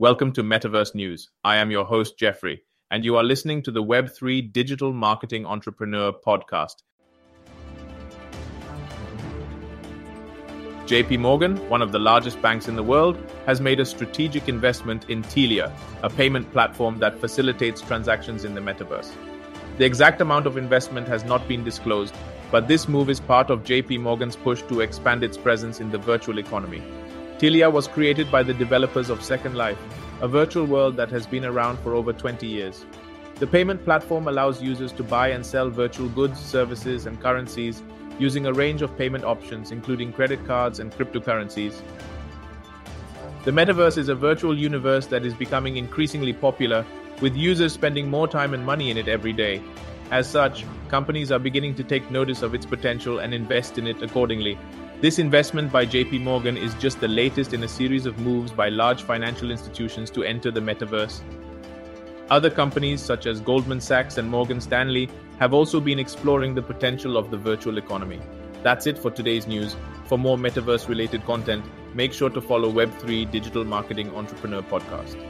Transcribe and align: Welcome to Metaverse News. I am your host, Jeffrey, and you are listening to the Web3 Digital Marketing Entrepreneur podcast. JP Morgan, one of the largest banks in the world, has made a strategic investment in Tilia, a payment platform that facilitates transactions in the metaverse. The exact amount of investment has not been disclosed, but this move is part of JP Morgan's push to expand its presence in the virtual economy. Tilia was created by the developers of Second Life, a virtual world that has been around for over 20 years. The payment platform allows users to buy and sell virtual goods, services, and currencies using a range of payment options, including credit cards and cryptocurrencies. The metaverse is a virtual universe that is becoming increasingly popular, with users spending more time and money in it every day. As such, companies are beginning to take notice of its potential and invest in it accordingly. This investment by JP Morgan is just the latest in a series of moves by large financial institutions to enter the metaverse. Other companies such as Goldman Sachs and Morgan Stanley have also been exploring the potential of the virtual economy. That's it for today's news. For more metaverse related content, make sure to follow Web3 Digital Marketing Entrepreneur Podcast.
Welcome 0.00 0.32
to 0.32 0.42
Metaverse 0.42 0.96
News. 0.96 1.30
I 1.44 1.54
am 1.54 1.70
your 1.70 1.84
host, 1.84 2.18
Jeffrey, 2.18 2.64
and 2.90 3.04
you 3.04 3.14
are 3.14 3.22
listening 3.22 3.62
to 3.62 3.70
the 3.70 3.84
Web3 3.84 4.52
Digital 4.52 4.92
Marketing 4.92 5.46
Entrepreneur 5.46 6.12
podcast. 6.12 6.82
JP 10.86 11.20
Morgan, 11.20 11.56
one 11.68 11.80
of 11.80 11.92
the 11.92 12.00
largest 12.00 12.42
banks 12.42 12.66
in 12.66 12.74
the 12.74 12.82
world, 12.82 13.16
has 13.46 13.60
made 13.60 13.78
a 13.78 13.86
strategic 13.86 14.48
investment 14.48 15.08
in 15.08 15.22
Tilia, 15.22 15.72
a 16.02 16.10
payment 16.10 16.50
platform 16.50 16.98
that 16.98 17.20
facilitates 17.20 17.80
transactions 17.80 18.44
in 18.44 18.56
the 18.56 18.60
metaverse. 18.60 19.12
The 19.78 19.84
exact 19.84 20.20
amount 20.20 20.48
of 20.48 20.56
investment 20.56 21.06
has 21.06 21.22
not 21.22 21.46
been 21.46 21.62
disclosed, 21.62 22.16
but 22.50 22.66
this 22.66 22.88
move 22.88 23.10
is 23.10 23.20
part 23.20 23.48
of 23.48 23.62
JP 23.62 24.00
Morgan's 24.00 24.34
push 24.34 24.60
to 24.62 24.80
expand 24.80 25.22
its 25.22 25.38
presence 25.38 25.78
in 25.78 25.92
the 25.92 25.98
virtual 25.98 26.40
economy. 26.40 26.82
Tilia 27.38 27.70
was 27.70 27.88
created 27.88 28.30
by 28.30 28.44
the 28.44 28.54
developers 28.54 29.10
of 29.10 29.22
Second 29.22 29.56
Life, 29.56 29.78
a 30.20 30.28
virtual 30.28 30.66
world 30.66 30.96
that 30.96 31.10
has 31.10 31.26
been 31.26 31.44
around 31.44 31.78
for 31.80 31.94
over 31.94 32.12
20 32.12 32.46
years. 32.46 32.86
The 33.40 33.46
payment 33.48 33.84
platform 33.84 34.28
allows 34.28 34.62
users 34.62 34.92
to 34.92 35.02
buy 35.02 35.28
and 35.28 35.44
sell 35.44 35.68
virtual 35.68 36.08
goods, 36.08 36.38
services, 36.38 37.06
and 37.06 37.20
currencies 37.20 37.82
using 38.20 38.46
a 38.46 38.52
range 38.52 38.82
of 38.82 38.96
payment 38.96 39.24
options, 39.24 39.72
including 39.72 40.12
credit 40.12 40.46
cards 40.46 40.78
and 40.78 40.92
cryptocurrencies. 40.92 41.82
The 43.44 43.50
metaverse 43.50 43.98
is 43.98 44.08
a 44.08 44.14
virtual 44.14 44.56
universe 44.56 45.06
that 45.06 45.26
is 45.26 45.34
becoming 45.34 45.76
increasingly 45.76 46.32
popular, 46.32 46.86
with 47.20 47.34
users 47.34 47.72
spending 47.72 48.08
more 48.08 48.28
time 48.28 48.54
and 48.54 48.64
money 48.64 48.92
in 48.92 48.96
it 48.96 49.08
every 49.08 49.32
day. 49.32 49.60
As 50.12 50.30
such, 50.30 50.64
companies 50.88 51.32
are 51.32 51.40
beginning 51.40 51.74
to 51.74 51.82
take 51.82 52.08
notice 52.12 52.42
of 52.42 52.54
its 52.54 52.64
potential 52.64 53.18
and 53.18 53.34
invest 53.34 53.76
in 53.76 53.88
it 53.88 54.00
accordingly. 54.02 54.56
This 55.04 55.18
investment 55.18 55.70
by 55.70 55.84
JP 55.84 56.22
Morgan 56.22 56.56
is 56.56 56.72
just 56.76 56.98
the 56.98 57.08
latest 57.08 57.52
in 57.52 57.62
a 57.62 57.68
series 57.68 58.06
of 58.06 58.18
moves 58.20 58.52
by 58.52 58.70
large 58.70 59.02
financial 59.02 59.50
institutions 59.50 60.10
to 60.12 60.24
enter 60.24 60.50
the 60.50 60.60
metaverse. 60.60 61.20
Other 62.30 62.48
companies 62.48 63.02
such 63.02 63.26
as 63.26 63.38
Goldman 63.38 63.82
Sachs 63.82 64.16
and 64.16 64.30
Morgan 64.30 64.62
Stanley 64.62 65.10
have 65.38 65.52
also 65.52 65.78
been 65.78 65.98
exploring 65.98 66.54
the 66.54 66.62
potential 66.62 67.18
of 67.18 67.30
the 67.30 67.36
virtual 67.36 67.76
economy. 67.76 68.18
That's 68.62 68.86
it 68.86 68.96
for 68.96 69.10
today's 69.10 69.46
news. 69.46 69.76
For 70.06 70.16
more 70.16 70.38
metaverse 70.38 70.88
related 70.88 71.26
content, 71.26 71.66
make 71.94 72.14
sure 72.14 72.30
to 72.30 72.40
follow 72.40 72.72
Web3 72.72 73.30
Digital 73.30 73.66
Marketing 73.66 74.08
Entrepreneur 74.16 74.62
Podcast. 74.62 75.22